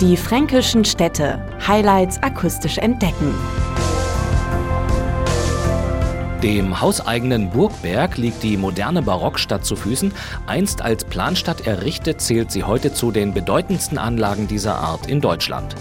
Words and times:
Die 0.00 0.16
fränkischen 0.16 0.86
Städte. 0.86 1.44
Highlights 1.68 2.22
akustisch 2.22 2.78
entdecken. 2.78 3.34
Dem 6.42 6.80
hauseigenen 6.80 7.50
Burgberg 7.50 8.16
liegt 8.16 8.42
die 8.42 8.56
moderne 8.56 9.02
Barockstadt 9.02 9.66
zu 9.66 9.76
Füßen. 9.76 10.14
Einst 10.46 10.80
als 10.80 11.04
Planstadt 11.04 11.66
errichtet, 11.66 12.22
zählt 12.22 12.50
sie 12.50 12.64
heute 12.64 12.94
zu 12.94 13.10
den 13.12 13.34
bedeutendsten 13.34 13.98
Anlagen 13.98 14.48
dieser 14.48 14.76
Art 14.76 15.06
in 15.06 15.20
Deutschland. 15.20 15.76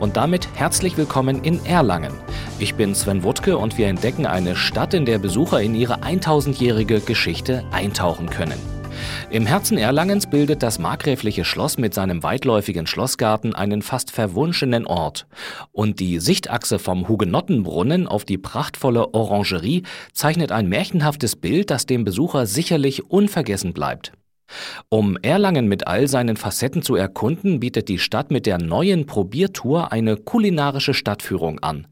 Und 0.00 0.16
damit 0.16 0.48
herzlich 0.54 0.96
willkommen 0.96 1.44
in 1.44 1.64
Erlangen. 1.64 2.14
Ich 2.58 2.74
bin 2.74 2.96
Sven 2.96 3.22
Wuttke 3.22 3.56
und 3.56 3.78
wir 3.78 3.86
entdecken 3.86 4.26
eine 4.26 4.56
Stadt, 4.56 4.94
in 4.94 5.04
der 5.04 5.20
Besucher 5.20 5.62
in 5.62 5.76
ihre 5.76 6.00
1000-jährige 6.02 6.98
Geschichte 6.98 7.62
eintauchen 7.70 8.30
können. 8.30 8.79
Im 9.30 9.46
Herzen 9.46 9.78
Erlangens 9.78 10.28
bildet 10.28 10.62
das 10.62 10.78
markgräfliche 10.78 11.44
Schloss 11.44 11.78
mit 11.78 11.94
seinem 11.94 12.22
weitläufigen 12.22 12.86
Schlossgarten 12.86 13.54
einen 13.54 13.82
fast 13.82 14.10
verwunschenen 14.10 14.86
Ort. 14.86 15.26
Und 15.72 16.00
die 16.00 16.18
Sichtachse 16.18 16.78
vom 16.78 17.08
Hugenottenbrunnen 17.08 18.06
auf 18.06 18.24
die 18.24 18.38
prachtvolle 18.38 19.14
Orangerie 19.14 19.82
zeichnet 20.12 20.52
ein 20.52 20.68
märchenhaftes 20.68 21.36
Bild, 21.36 21.70
das 21.70 21.86
dem 21.86 22.04
Besucher 22.04 22.46
sicherlich 22.46 23.10
unvergessen 23.10 23.72
bleibt. 23.72 24.12
Um 24.88 25.16
Erlangen 25.22 25.68
mit 25.68 25.86
all 25.86 26.08
seinen 26.08 26.36
Facetten 26.36 26.82
zu 26.82 26.96
erkunden, 26.96 27.60
bietet 27.60 27.88
die 27.88 27.98
Stadt 27.98 28.30
mit 28.30 28.46
der 28.46 28.58
neuen 28.58 29.06
Probiertour 29.06 29.92
eine 29.92 30.16
kulinarische 30.16 30.94
Stadtführung 30.94 31.60
an. 31.60 31.86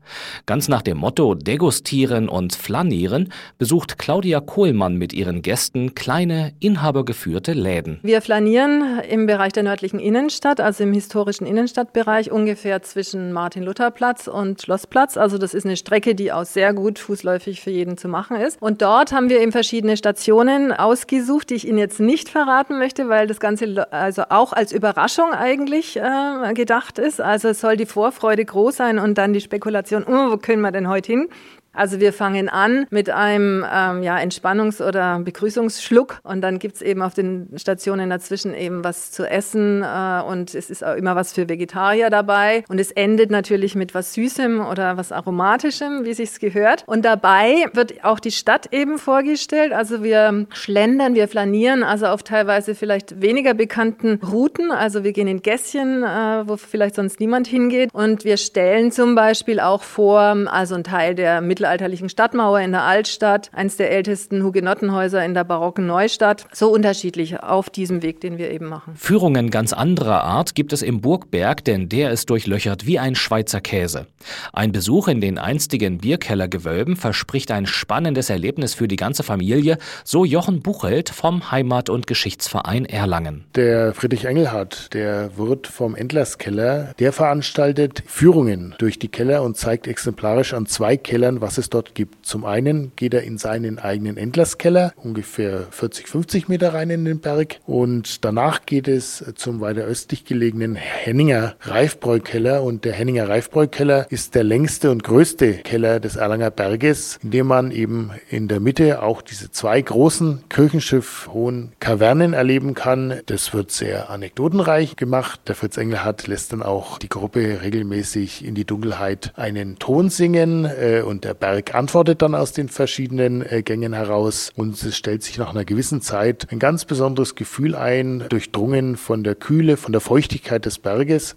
Ganz 0.46 0.68
nach 0.68 0.82
dem 0.82 0.98
Motto 0.98 1.34
Degustieren 1.34 2.28
und 2.28 2.54
Flanieren 2.54 3.32
besucht 3.58 3.98
Claudia 3.98 4.40
Kohlmann 4.40 4.96
mit 4.96 5.12
ihren 5.12 5.42
Gästen 5.42 5.94
kleine, 5.94 6.52
inhabergeführte 6.60 7.52
Läden. 7.52 8.00
Wir 8.02 8.22
flanieren 8.22 9.00
im 9.08 9.26
Bereich 9.26 9.52
der 9.52 9.62
nördlichen 9.62 10.00
Innenstadt, 10.00 10.60
also 10.60 10.82
im 10.84 10.92
historischen 10.92 11.46
Innenstadtbereich, 11.46 12.30
ungefähr 12.30 12.82
zwischen 12.82 13.32
Martin-Luther-Platz 13.32 14.26
und 14.26 14.60
Schlossplatz. 14.60 15.16
Also 15.16 15.38
das 15.38 15.54
ist 15.54 15.64
eine 15.64 15.76
Strecke, 15.76 16.14
die 16.14 16.32
auch 16.32 16.44
sehr 16.44 16.74
gut 16.74 16.98
fußläufig 16.98 17.60
für 17.60 17.70
jeden 17.70 17.96
zu 17.96 18.08
machen 18.08 18.36
ist. 18.36 18.60
Und 18.60 18.82
dort 18.82 19.12
haben 19.12 19.28
wir 19.28 19.40
eben 19.40 19.52
verschiedene 19.52 19.96
Stationen 19.96 20.72
ausgesucht, 20.72 21.50
die 21.50 21.54
ich 21.54 21.68
Ihnen 21.68 21.78
jetzt 21.78 22.00
nicht 22.00 22.28
verrate 22.28 22.47
verraten 22.48 22.78
möchte, 22.78 23.08
weil 23.10 23.26
das 23.26 23.40
Ganze 23.40 23.92
also 23.92 24.22
auch 24.30 24.54
als 24.54 24.72
Überraschung 24.72 25.32
eigentlich 25.32 25.98
äh, 25.98 26.54
gedacht 26.54 26.98
ist. 26.98 27.20
Also 27.20 27.52
soll 27.52 27.76
die 27.76 27.84
Vorfreude 27.84 28.44
groß 28.44 28.76
sein 28.76 28.98
und 28.98 29.18
dann 29.18 29.34
die 29.34 29.40
Spekulation, 29.40 30.04
oh, 30.04 30.30
wo 30.30 30.36
können 30.38 30.62
wir 30.62 30.72
denn 30.72 30.88
heute 30.88 31.12
hin? 31.12 31.28
Also 31.72 32.00
wir 32.00 32.12
fangen 32.12 32.48
an 32.48 32.86
mit 32.90 33.10
einem 33.10 33.64
ähm, 33.72 34.02
ja, 34.02 34.16
Entspannungs- 34.16 34.82
oder 34.82 35.20
Begrüßungsschluck 35.20 36.20
und 36.24 36.40
dann 36.40 36.58
gibt's 36.58 36.82
eben 36.82 37.02
auf 37.02 37.14
den 37.14 37.48
Stationen 37.56 38.10
dazwischen 38.10 38.54
eben 38.54 38.82
was 38.84 39.12
zu 39.12 39.24
essen 39.24 39.82
äh, 39.82 40.22
und 40.22 40.54
es 40.54 40.70
ist 40.70 40.82
auch 40.84 40.94
immer 40.94 41.14
was 41.14 41.32
für 41.32 41.48
Vegetarier 41.48 42.10
dabei 42.10 42.64
und 42.68 42.80
es 42.80 42.90
endet 42.90 43.30
natürlich 43.30 43.74
mit 43.74 43.94
was 43.94 44.14
Süßem 44.14 44.64
oder 44.64 44.96
was 44.96 45.12
Aromatischem, 45.12 46.04
wie 46.04 46.14
sich's 46.14 46.40
gehört. 46.40 46.84
Und 46.86 47.04
dabei 47.04 47.66
wird 47.74 48.04
auch 48.04 48.18
die 48.18 48.32
Stadt 48.32 48.72
eben 48.72 48.98
vorgestellt. 48.98 49.72
Also 49.72 50.02
wir 50.02 50.46
schlendern, 50.52 51.14
wir 51.14 51.28
flanieren, 51.28 51.82
also 51.82 52.06
auf 52.06 52.22
teilweise 52.22 52.74
vielleicht 52.74 53.20
weniger 53.20 53.54
bekannten 53.54 54.20
Routen. 54.26 54.72
Also 54.72 55.04
wir 55.04 55.12
gehen 55.12 55.28
in 55.28 55.42
Gässchen, 55.42 56.02
äh, 56.02 56.48
wo 56.48 56.56
vielleicht 56.56 56.94
sonst 56.96 57.20
niemand 57.20 57.46
hingeht 57.46 57.90
und 57.92 58.24
wir 58.24 58.36
stellen 58.36 58.90
zum 58.90 59.14
Beispiel 59.14 59.60
auch 59.60 59.82
vor, 59.82 60.18
also 60.18 60.74
ein 60.74 60.84
Teil 60.84 61.14
der 61.14 61.40
Mittel 61.40 61.57
mittelalterlichen 61.58 62.08
Stadtmauer 62.08 62.60
in 62.60 62.70
der 62.70 62.84
Altstadt, 62.84 63.50
eines 63.52 63.76
der 63.76 63.90
ältesten 63.90 64.44
Hugenottenhäuser 64.44 65.24
in 65.24 65.34
der 65.34 65.42
barocken 65.42 65.86
Neustadt. 65.86 66.46
So 66.52 66.70
unterschiedlich 66.70 67.42
auf 67.42 67.68
diesem 67.68 68.02
Weg, 68.02 68.20
den 68.20 68.38
wir 68.38 68.52
eben 68.52 68.66
machen. 68.66 68.94
Führungen 68.94 69.50
ganz 69.50 69.72
anderer 69.72 70.22
Art 70.22 70.54
gibt 70.54 70.72
es 70.72 70.82
im 70.82 71.00
Burgberg, 71.00 71.64
denn 71.64 71.88
der 71.88 72.12
ist 72.12 72.30
durchlöchert 72.30 72.86
wie 72.86 73.00
ein 73.00 73.16
Schweizer 73.16 73.60
Käse. 73.60 74.06
Ein 74.52 74.70
Besuch 74.70 75.08
in 75.08 75.20
den 75.20 75.36
einstigen 75.38 75.98
Bierkellergewölben 75.98 76.94
verspricht 76.94 77.50
ein 77.50 77.66
spannendes 77.66 78.30
Erlebnis 78.30 78.74
für 78.74 78.86
die 78.86 78.96
ganze 78.96 79.24
Familie, 79.24 79.78
so 80.04 80.24
Jochen 80.24 80.60
Buchelt 80.60 81.08
vom 81.08 81.50
Heimat- 81.50 81.90
und 81.90 82.06
Geschichtsverein 82.06 82.84
Erlangen. 82.84 83.44
Der 83.56 83.94
Friedrich 83.94 84.26
Engelhardt, 84.26 84.94
der 84.94 85.36
Wirt 85.36 85.66
vom 85.66 85.96
Endlerskeller, 85.96 86.94
der 87.00 87.12
veranstaltet 87.12 88.04
Führungen 88.06 88.76
durch 88.78 89.00
die 89.00 89.08
Keller 89.08 89.42
und 89.42 89.56
zeigt 89.56 89.88
exemplarisch 89.88 90.54
an 90.54 90.66
zwei 90.66 90.96
Kellern, 90.96 91.40
was 91.40 91.47
es 91.56 91.70
dort 91.70 91.94
gibt. 91.94 92.26
Zum 92.26 92.44
einen 92.44 92.92
geht 92.96 93.14
er 93.14 93.22
in 93.22 93.38
seinen 93.38 93.78
eigenen 93.78 94.18
Endlerskeller, 94.18 94.92
ungefähr 94.96 95.66
40, 95.70 96.08
50 96.08 96.48
Meter 96.48 96.74
rein 96.74 96.90
in 96.90 97.04
den 97.06 97.20
Berg. 97.20 97.60
Und 97.66 98.24
danach 98.24 98.66
geht 98.66 98.88
es 98.88 99.24
zum 99.36 99.60
weiter 99.60 99.82
östlich 99.82 100.24
gelegenen 100.24 100.74
Henninger 100.74 101.54
Reifbräukeller. 101.60 102.62
Und 102.62 102.84
der 102.84 102.92
Henninger 102.92 103.28
Reifbräukeller 103.28 104.06
ist 104.10 104.34
der 104.34 104.44
längste 104.44 104.90
und 104.90 105.04
größte 105.04 105.54
Keller 105.54 106.00
des 106.00 106.16
Erlanger 106.16 106.50
Berges, 106.50 107.18
in 107.22 107.30
dem 107.30 107.46
man 107.46 107.70
eben 107.70 108.10
in 108.28 108.48
der 108.48 108.60
Mitte 108.60 109.02
auch 109.02 109.22
diese 109.22 109.50
zwei 109.50 109.80
großen 109.80 110.44
Kirchenschiff 110.48 111.28
hohen 111.32 111.72
Kavernen 111.80 112.32
erleben 112.32 112.74
kann. 112.74 113.20
Das 113.26 113.54
wird 113.54 113.70
sehr 113.70 114.10
anekdotenreich 114.10 114.96
gemacht. 114.96 115.40
Der 115.46 115.54
Fritz 115.54 115.76
Engelhardt 115.76 116.26
lässt 116.26 116.52
dann 116.52 116.62
auch 116.62 116.98
die 116.98 117.08
Gruppe 117.08 117.60
regelmäßig 117.62 118.44
in 118.44 118.54
die 118.54 118.64
Dunkelheit 118.64 119.32
einen 119.36 119.78
Ton 119.78 120.10
singen 120.10 120.64
äh, 120.64 121.02
und 121.02 121.24
der 121.24 121.34
Berg 121.38 121.74
antwortet 121.74 122.22
dann 122.22 122.34
aus 122.34 122.52
den 122.52 122.68
verschiedenen 122.68 123.42
äh, 123.42 123.62
Gängen 123.62 123.92
heraus 123.92 124.50
und 124.56 124.82
es 124.82 124.96
stellt 124.96 125.22
sich 125.22 125.38
nach 125.38 125.50
einer 125.50 125.64
gewissen 125.64 126.00
Zeit 126.00 126.46
ein 126.50 126.58
ganz 126.58 126.84
besonderes 126.84 127.34
Gefühl 127.34 127.74
ein, 127.74 128.24
durchdrungen 128.28 128.96
von 128.96 129.24
der 129.24 129.34
Kühle, 129.34 129.76
von 129.76 129.92
der 129.92 130.00
Feuchtigkeit 130.00 130.64
des 130.66 130.78
Berges, 130.78 131.36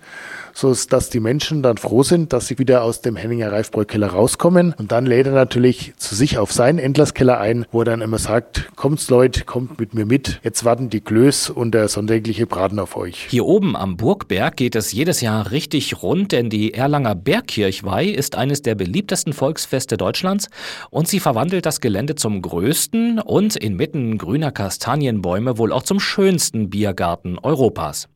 so 0.53 0.73
dass 0.90 1.09
die 1.09 1.19
Menschen 1.19 1.63
dann 1.63 1.78
froh 1.78 2.03
sind, 2.03 2.34
dass 2.34 2.47
sie 2.47 2.57
wieder 2.57 2.84
aus 2.84 3.01
dem 3.01 3.16
Henninger 3.16 3.51
Reifbräukeller 3.51 4.07
rauskommen 4.07 4.73
und 4.78 4.91
dann 4.91 5.06
lädt 5.06 5.28
er 5.28 5.34
natürlich 5.34 5.94
zu 5.97 6.16
sich 6.16 6.38
auf 6.38 6.51
seinen 6.51 6.79
Endlerskeller 6.79 7.40
ein, 7.40 7.66
wo 7.72 7.81
er 7.81 7.85
dann 7.85 8.01
immer 8.01 8.17
sagt, 8.17 8.69
kommt's 8.75 9.09
Leute, 9.09 9.45
kommt 9.45 9.79
mit 9.79 9.94
mir 9.94 10.06
mit, 10.06 10.40
jetzt 10.44 10.66
warten 10.66 10.90
die 10.90 11.01
Klöß 11.01 11.50
und 11.50 11.72
der 11.73 11.88
sonntägliche 11.88 12.47
Braten 12.47 12.79
auf 12.79 12.97
euch. 12.97 13.28
Hier 13.29 13.45
oben 13.45 13.75
am 13.75 13.97
Burgberg 13.97 14.57
geht 14.57 14.75
es 14.75 14.91
jedes 14.91 15.22
Jahr 15.22 15.51
richtig 15.51 16.01
rund, 16.01 16.31
denn 16.31 16.50
die 16.50 16.73
Erlanger 16.73 17.16
Bergkirchweih 17.16 18.07
ist 18.07 18.35
eines 18.35 18.61
der 18.61 18.75
beliebtesten 18.75 19.34
Volksfeste 19.34 19.91
Deutschlands 19.97 20.50
und 20.90 21.07
sie 21.07 21.19
verwandelt 21.19 21.66
das 21.66 21.81
Gelände 21.81 22.16
zum 22.16 22.41
größten 22.41 23.19
und 23.19 23.56
inmitten 23.56 24.18
grüner 24.18 24.52
Kastanienbäume 24.52 25.57
wohl 25.57 25.72
auch 25.72 25.84
zum 25.84 26.00
schönsten 26.00 26.69
Biergarten 26.69 27.38
Europas. 27.40 28.07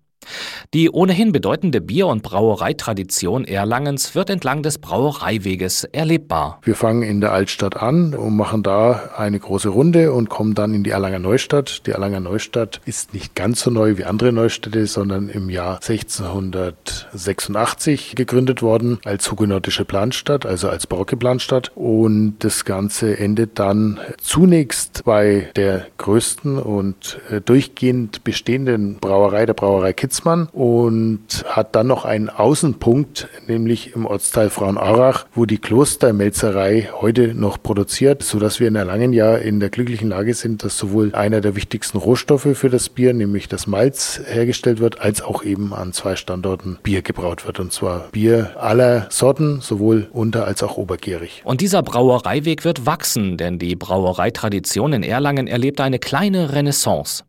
Die 0.74 0.90
ohnehin 0.90 1.32
bedeutende 1.32 1.80
Bier- 1.82 2.08
und 2.08 2.24
Brauereitradition 2.24 3.46
Erlangens 3.46 4.16
wird 4.16 4.30
entlang 4.30 4.64
des 4.64 4.78
Brauereiweges 4.78 5.84
erlebbar. 5.86 6.60
Wir 6.64 6.76
fangen 6.76 7.04
in 7.04 7.22
der 7.22 7.32
Altstadt 7.32 7.78
an 7.78 8.14
und 8.14 8.36
machen 8.36 8.64
da 8.64 9.12
eine 9.18 9.40
große 9.40 9.70
Runde 9.70 10.12
und 10.12 10.30
kommen 10.30 10.56
dann 10.56 10.74
in 10.74 10.84
die 10.84 10.90
Erlanger 10.90 11.20
Neustadt. 11.20 11.88
Die 11.88 11.92
Erlanger 11.92 12.20
Neustadt 12.20 12.82
ist 12.86 13.14
nicht 13.14 13.36
ganz 13.36 13.62
so 13.62 13.72
neu 13.72 13.98
wie 13.98 14.04
andere 14.06 14.32
Neustädte, 14.32 14.88
sondern 14.88 15.30
im 15.30 15.50
Jahr 15.50 15.76
1686 15.76 18.16
gegründet 18.16 18.62
worden 18.62 19.00
als 19.06 19.32
hugenottische 19.32 19.86
Planstadt, 19.86 20.46
also 20.46 20.70
als 20.70 20.88
barocke 20.88 21.18
Planstadt. 21.18 21.72
Und 21.76 22.38
das 22.40 22.66
Ganze 22.66 23.18
endet 23.18 23.60
dann 23.60 24.00
zunächst 24.20 25.04
bei 25.06 25.50
der 25.56 25.86
größten 25.98 26.58
und 26.58 27.20
äh, 27.30 27.42
durchgehend 27.42 28.24
bestehenden 28.24 28.98
Brauerei, 29.00 29.46
der 29.46 29.54
Brauerei 29.54 29.94
Kitz 29.94 30.15
Kitzmann 30.16 30.48
und 30.54 31.44
hat 31.46 31.76
dann 31.76 31.88
noch 31.88 32.06
einen 32.06 32.30
Außenpunkt, 32.30 33.28
nämlich 33.48 33.94
im 33.96 34.06
Ortsteil 34.06 34.50
Frauenarach, 34.50 35.26
wo 35.36 35.46
die 35.46 35.58
Klostermelzerei 35.58 36.90
heute 37.02 37.34
noch 37.34 37.62
produziert, 37.62 38.24
sodass 38.24 38.62
wir 38.62 38.70
in 38.70 38.76
Erlangen 38.76 39.12
ja 39.12 39.36
in 39.36 39.60
der 39.60 39.70
glücklichen 39.70 40.08
Lage 40.10 40.34
sind, 40.34 40.64
dass 40.64 40.78
sowohl 40.78 41.14
einer 41.14 41.42
der 41.42 41.56
wichtigsten 41.58 41.98
Rohstoffe 41.98 42.48
für 42.54 42.70
das 42.70 42.88
Bier, 42.88 43.14
nämlich 43.14 43.50
das 43.50 43.68
Malz, 43.68 44.22
hergestellt 44.26 44.80
wird, 44.80 45.02
als 45.02 45.22
auch 45.22 45.44
eben 45.44 45.74
an 45.74 45.92
zwei 45.92 46.16
Standorten 46.16 46.78
Bier 46.82 47.02
gebraut 47.02 47.46
wird. 47.46 47.60
Und 47.60 47.74
zwar 47.74 48.08
Bier 48.12 48.52
aller 48.58 49.08
Sorten, 49.10 49.60
sowohl 49.60 50.08
unter- 50.14 50.46
als 50.48 50.64
auch 50.64 50.78
obergärig. 50.78 51.42
Und 51.44 51.60
dieser 51.60 51.84
Brauereiweg 51.84 52.64
wird 52.64 52.86
wachsen, 52.86 53.36
denn 53.38 53.60
die 53.60 53.76
Brauereitradition 53.76 54.94
in 54.94 55.04
Erlangen 55.04 55.48
erlebt 55.48 55.82
eine 55.82 56.00
kleine 56.00 56.54
Renaissance. 56.54 57.24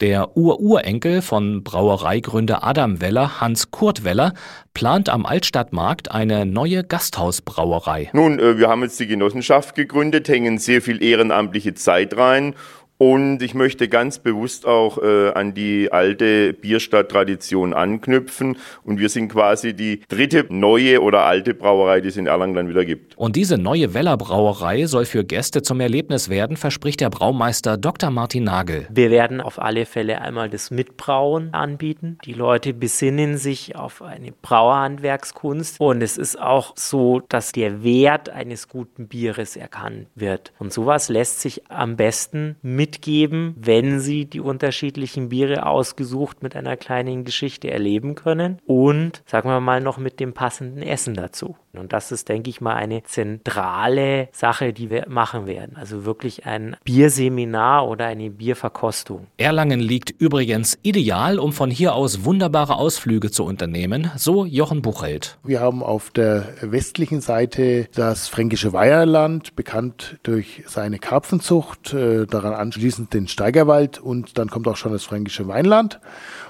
Der 0.00 0.36
Ururenkel 0.36 1.22
von 1.22 1.62
Brauereigründer 1.62 2.64
Adam 2.64 3.00
Weller, 3.00 3.40
Hans 3.40 3.70
Kurt 3.70 4.04
Weller, 4.04 4.34
plant 4.74 5.08
am 5.08 5.26
Altstadtmarkt 5.26 6.10
eine 6.10 6.46
neue 6.46 6.84
Gasthausbrauerei. 6.84 8.10
Nun, 8.12 8.38
äh, 8.38 8.58
wir 8.58 8.68
haben 8.68 8.82
jetzt 8.82 9.00
die 9.00 9.06
Genossenschaft 9.06 9.74
gegründet, 9.74 10.28
hängen 10.28 10.58
sehr 10.58 10.82
viel 10.82 11.02
ehrenamtliche 11.02 11.74
Zeit 11.74 12.16
rein 12.16 12.54
Und 12.98 13.42
ich 13.42 13.54
möchte 13.54 13.88
ganz 13.88 14.18
bewusst 14.18 14.66
auch 14.66 14.98
äh, 14.98 15.30
an 15.30 15.54
die 15.54 15.92
alte 15.92 16.52
Bierstadt-Tradition 16.52 17.72
anknüpfen. 17.72 18.56
Und 18.82 18.98
wir 18.98 19.08
sind 19.08 19.28
quasi 19.28 19.72
die 19.72 20.00
dritte 20.08 20.46
neue 20.48 21.00
oder 21.00 21.22
alte 21.22 21.54
Brauerei, 21.54 22.00
die 22.00 22.08
es 22.08 22.16
in 22.16 22.26
Erlangen 22.26 22.54
dann 22.54 22.68
wieder 22.68 22.84
gibt. 22.84 23.16
Und 23.16 23.36
diese 23.36 23.56
neue 23.56 23.94
Weller 23.94 24.16
Brauerei 24.16 24.86
soll 24.86 25.04
für 25.04 25.24
Gäste 25.24 25.62
zum 25.62 25.78
Erlebnis 25.78 26.28
werden, 26.28 26.56
verspricht 26.56 27.00
der 27.00 27.10
Braumeister 27.10 27.76
Dr. 27.76 28.10
Martin 28.10 28.42
Nagel. 28.44 28.88
Wir 28.90 29.12
werden 29.12 29.40
auf 29.40 29.60
alle 29.62 29.86
Fälle 29.86 30.20
einmal 30.20 30.50
das 30.50 30.72
Mitbrauen 30.72 31.54
anbieten. 31.54 32.18
Die 32.24 32.32
Leute 32.32 32.74
besinnen 32.74 33.36
sich 33.38 33.76
auf 33.76 34.02
eine 34.02 34.32
Brauerhandwerkskunst. 34.32 35.78
Und 35.78 36.02
es 36.02 36.18
ist 36.18 36.40
auch 36.40 36.72
so, 36.76 37.20
dass 37.28 37.52
der 37.52 37.84
Wert 37.84 38.28
eines 38.28 38.66
guten 38.66 39.06
Bieres 39.06 39.54
erkannt 39.54 40.08
wird. 40.16 40.52
Und 40.58 40.72
sowas 40.72 41.08
lässt 41.08 41.40
sich 41.40 41.70
am 41.70 41.96
besten 41.96 42.56
mit 42.60 42.87
mitgeben, 42.88 43.54
wenn 43.58 44.00
sie 44.00 44.24
die 44.24 44.40
unterschiedlichen 44.40 45.28
Biere 45.28 45.66
ausgesucht 45.66 46.42
mit 46.42 46.56
einer 46.56 46.78
kleinen 46.78 47.24
Geschichte 47.24 47.70
erleben 47.70 48.14
können 48.14 48.60
und, 48.66 49.22
sagen 49.26 49.50
wir 49.50 49.60
mal, 49.60 49.82
noch 49.82 49.98
mit 49.98 50.20
dem 50.20 50.32
passenden 50.32 50.82
Essen 50.82 51.14
dazu. 51.14 51.56
Und 51.78 51.92
das 51.92 52.12
ist, 52.12 52.28
denke 52.28 52.50
ich 52.50 52.60
mal, 52.60 52.74
eine 52.74 53.02
zentrale 53.02 54.28
Sache, 54.32 54.72
die 54.72 54.90
wir 54.90 55.06
machen 55.08 55.46
werden. 55.46 55.76
Also 55.76 56.04
wirklich 56.04 56.46
ein 56.46 56.76
Bierseminar 56.84 57.88
oder 57.88 58.06
eine 58.06 58.30
Bierverkostung. 58.30 59.26
Erlangen 59.36 59.80
liegt 59.80 60.10
übrigens 60.10 60.78
ideal, 60.82 61.38
um 61.38 61.52
von 61.52 61.70
hier 61.70 61.94
aus 61.94 62.24
wunderbare 62.24 62.76
Ausflüge 62.76 63.30
zu 63.30 63.44
unternehmen, 63.44 64.10
so 64.16 64.44
Jochen 64.44 64.82
Buchheld. 64.82 65.38
Wir 65.44 65.60
haben 65.60 65.82
auf 65.82 66.10
der 66.10 66.46
westlichen 66.60 67.20
Seite 67.20 67.88
das 67.94 68.28
fränkische 68.28 68.72
Weiherland, 68.72 69.56
bekannt 69.56 70.18
durch 70.22 70.64
seine 70.66 70.98
Karpfenzucht, 70.98 71.92
äh, 71.94 72.26
daran 72.26 72.54
anschließend 72.54 73.14
den 73.14 73.28
Steigerwald 73.28 73.98
und 73.98 74.38
dann 74.38 74.48
kommt 74.48 74.68
auch 74.68 74.76
schon 74.76 74.92
das 74.92 75.04
fränkische 75.04 75.48
Weinland. 75.48 76.00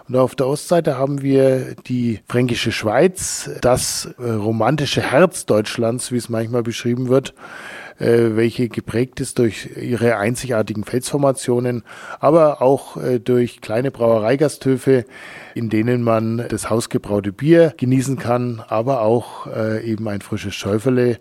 Und 0.09 0.17
auf 0.17 0.35
der 0.35 0.47
Ostseite 0.47 0.97
haben 0.97 1.21
wir 1.21 1.75
die 1.87 2.21
fränkische 2.29 2.73
Schweiz, 2.73 3.51
das 3.61 4.09
äh, 4.19 4.31
romantische 4.31 5.03
Herz 5.03 5.45
Deutschlands, 5.45 6.11
wie 6.13 6.17
es 6.17 6.31
manchmal 6.31 6.63
beschrieben 6.63 7.09
wird, 7.09 7.35
äh, 7.99 8.31
welche 8.31 8.71
geprägt 8.71 9.21
ist 9.21 9.39
durch 9.39 9.69
ihre 9.77 10.17
einzigartigen 10.17 10.85
Felsformationen, 10.85 11.83
aber 12.21 12.63
auch 12.63 12.97
äh, 12.97 13.21
durch 13.21 13.61
kleine 13.61 13.91
Brauereigasthöfe, 13.91 15.05
in 15.55 15.69
denen 15.69 16.03
man 16.03 16.47
das 16.49 16.71
hausgebraute 16.71 17.33
Bier 17.33 17.75
genießen 17.77 18.19
kann, 18.19 18.63
aber 18.67 19.03
auch 19.03 19.47
eben 19.83 20.09
ein 20.09 20.21
frisches 20.21 20.55
Schäuferle 20.55 21.19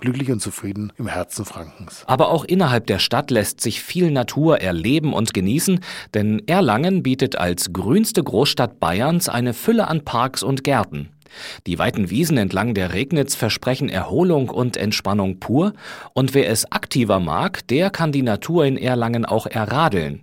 glücklich 0.00 0.30
und 0.30 0.40
zufrieden 0.40 0.92
im 0.96 1.06
Herzen 1.06 1.44
Frankens. 1.44 2.04
Aber 2.06 2.28
auch 2.30 2.44
innerhalb 2.44 2.86
der 2.86 2.98
Stadt 2.98 3.30
lässt 3.30 3.60
sich 3.60 3.82
viel 3.82 4.10
Natur 4.10 4.60
erleben 4.60 5.12
und 5.12 5.34
genießen, 5.34 5.80
denn 6.14 6.42
Erlangen 6.46 7.02
bietet 7.02 7.36
als 7.36 7.72
grünste 7.72 8.22
Großstadt 8.22 8.80
Bayerns 8.80 9.28
eine 9.28 9.54
Fülle 9.54 9.88
an 9.88 10.04
Parks 10.04 10.42
und 10.42 10.64
Gärten. 10.64 11.10
Die 11.66 11.78
weiten 11.78 12.10
Wiesen 12.10 12.38
entlang 12.38 12.74
der 12.74 12.94
Regnitz 12.94 13.34
versprechen 13.34 13.88
Erholung 13.88 14.48
und 14.48 14.76
Entspannung 14.76 15.40
pur, 15.40 15.74
und 16.14 16.34
wer 16.34 16.48
es 16.48 16.70
aktiver 16.72 17.20
mag, 17.20 17.66
der 17.68 17.90
kann 17.90 18.12
die 18.12 18.22
Natur 18.22 18.64
in 18.64 18.76
Erlangen 18.76 19.24
auch 19.24 19.46
erradeln. 19.46 20.22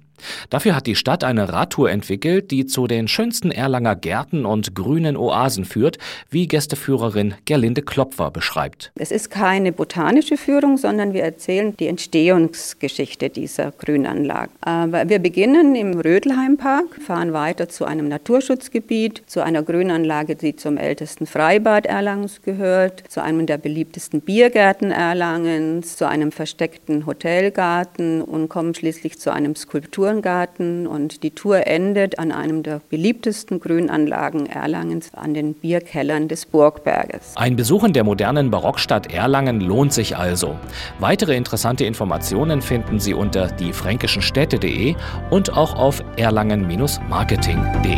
Dafür 0.50 0.76
hat 0.76 0.88
die 0.88 0.96
Stadt 0.96 1.24
eine 1.24 1.52
Radtour 1.52 1.90
entwickelt, 1.90 2.52
die 2.52 2.66
zu 2.66 2.88
den 2.88 3.08
schönsten 3.08 3.52
Erlanger 3.52 3.96
Gärten 3.96 4.46
und 4.46 4.76
grünen 4.76 5.18
Oasen 5.18 5.66
führt, 5.66 5.98
wie 6.30 6.48
Gästeführerin 6.48 7.36
Gerlinde 7.46 7.82
Klopfer 7.82 8.32
beschreibt. 8.32 8.92
Es 8.96 9.12
ist 9.12 9.30
keine 9.30 9.72
botanische 9.72 10.38
Führung, 10.38 10.78
sondern 10.78 11.14
wir 11.14 11.24
erzählen 11.24 11.76
die 11.78 11.88
Entstehungsgeschichte 11.88 13.30
dieser 13.30 13.72
Grünanlage. 13.72 14.52
wir 14.64 15.20
beginnen 15.20 15.76
im 15.76 16.00
Rödelheimpark, 16.00 17.02
fahren 17.06 17.34
weiter 17.34 17.70
zu 17.70 17.86
einem 17.86 18.08
Naturschutzgebiet, 18.08 19.24
zu 19.28 19.44
einer 19.44 19.64
Grünanlage, 19.64 20.36
die 20.36 20.56
zum 20.56 20.78
ältesten 20.78 21.26
Freibad 21.26 21.86
Erlangens 21.86 22.42
gehört, 22.42 23.04
zu 23.10 23.22
einem 23.22 23.46
der 23.46 23.58
beliebtesten 23.58 24.22
Biergärten 24.22 24.92
Erlangens, 24.92 25.98
zu 25.98 26.08
einem 26.08 26.32
versteckten 26.32 27.06
Hotelgarten 27.06 28.22
und 28.22 28.50
kommen 28.50 28.74
schließlich 28.74 29.20
zu 29.20 29.32
einem 29.32 29.56
Skulptur 29.56 30.05
Turngarten 30.06 30.86
und 30.86 31.24
die 31.24 31.31
Tour 31.31 31.66
endet 31.66 32.19
an 32.19 32.31
einem 32.31 32.62
der 32.62 32.80
beliebtesten 32.92 33.60
Grünanlagen 33.60 34.46
Erlangens, 34.46 35.12
an 35.16 35.34
den 35.34 35.56
Bierkellern 35.56 36.28
des 36.28 36.46
Burgberges. 36.46 37.34
Ein 37.34 37.56
Besuch 37.56 37.84
in 37.84 37.94
der 37.94 38.04
modernen 38.04 38.52
Barockstadt 38.52 39.12
Erlangen 39.12 39.62
lohnt 39.62 39.94
sich 39.94 40.16
also. 40.16 40.60
Weitere 41.00 41.36
interessante 41.36 41.86
Informationen 41.86 42.62
finden 42.62 43.00
Sie 43.00 43.16
unter 43.16 43.48
diefränkischenstädte.de 43.48 44.94
und 45.31 45.57
auch 45.57 45.75
auf 45.75 46.04
erlangen-marketing.de. 46.18 47.98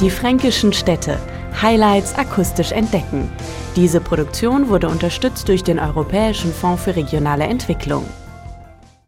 Die 0.00 0.10
fränkischen 0.10 0.72
Städte. 0.72 1.18
Highlights 1.60 2.14
akustisch 2.16 2.70
entdecken. 2.70 3.28
Diese 3.74 4.00
Produktion 4.00 4.68
wurde 4.68 4.88
unterstützt 4.88 5.48
durch 5.48 5.64
den 5.64 5.80
Europäischen 5.80 6.52
Fonds 6.52 6.84
für 6.84 6.94
regionale 6.94 7.44
Entwicklung. 7.44 8.04